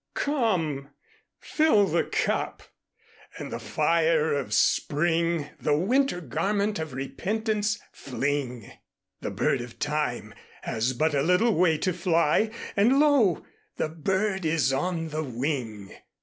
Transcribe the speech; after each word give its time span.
"Come, 0.15 0.89
fill 1.37 1.85
the 1.85 2.03
Cup, 2.03 2.63
and 3.37 3.49
in 3.49 3.51
the 3.51 3.59
Fire 3.59 4.33
of 4.33 4.51
Spring 4.51 5.51
The 5.59 5.77
Winter 5.77 6.21
Garment 6.21 6.79
of 6.79 6.93
Repentance 6.95 7.77
fling; 7.91 8.71
The 9.19 9.29
Bird 9.29 9.61
of 9.61 9.77
Time 9.77 10.33
has 10.63 10.93
but 10.93 11.13
a 11.13 11.21
little 11.21 11.53
way 11.53 11.77
To 11.77 11.93
fly 11.93 12.49
and 12.75 12.99
Lo! 12.99 13.45
the 13.77 13.89
Bird 13.89 14.43
is 14.43 14.73
on 14.73 15.09
the 15.09 15.23
Wing." 15.23 15.93